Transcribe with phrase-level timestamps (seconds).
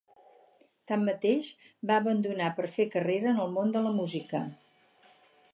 [0.91, 1.51] Tanmateix,
[1.91, 4.43] va abandonar per fer carrera en el món de la música.